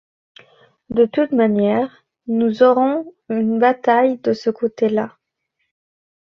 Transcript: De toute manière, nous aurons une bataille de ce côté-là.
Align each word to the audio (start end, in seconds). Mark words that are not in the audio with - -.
De 0.89 1.05
toute 1.05 1.31
manière, 1.31 2.03
nous 2.25 2.63
aurons 2.63 3.13
une 3.29 3.59
bataille 3.59 4.17
de 4.17 4.33
ce 4.33 4.49
côté-là. 4.49 5.15